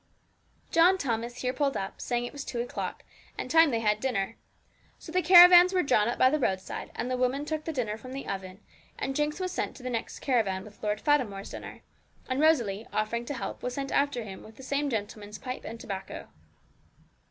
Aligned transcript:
John 0.71 0.97
Thomas 0.97 1.41
here 1.41 1.53
pulled 1.53 1.77
up, 1.77 2.01
saying 2.01 2.25
it 2.25 2.33
was 2.33 2.43
two 2.43 2.59
o'clock, 2.59 3.03
and 3.37 3.51
time 3.51 3.69
they 3.69 3.81
had 3.81 3.99
dinner. 3.99 4.35
So 4.97 5.11
the 5.11 5.21
caravans 5.21 5.73
were 5.73 5.83
drawn 5.83 6.07
up 6.07 6.17
by 6.17 6.31
the 6.31 6.39
roadside, 6.39 6.89
and 6.95 7.11
the 7.11 7.17
woman 7.17 7.45
took 7.45 7.65
the 7.65 7.71
dinner 7.71 7.99
from 7.99 8.11
the 8.11 8.25
oven, 8.25 8.61
and 8.97 9.15
Jinx 9.15 9.39
was 9.39 9.51
sent 9.51 9.75
to 9.75 9.83
the 9.83 9.91
next 9.91 10.17
caravan 10.17 10.63
with 10.63 10.81
Lord 10.81 10.99
Fatimore's 11.01 11.51
dinner, 11.51 11.81
and 12.27 12.39
Rosalie, 12.41 12.87
offering 12.91 13.25
to 13.25 13.35
help, 13.35 13.61
was 13.61 13.75
sent 13.75 13.91
after 13.91 14.23
him 14.23 14.41
with 14.41 14.55
the 14.55 14.63
same 14.63 14.89
gentleman's 14.89 15.37
pipe 15.37 15.63
and 15.65 15.79
tobacco. 15.79 16.29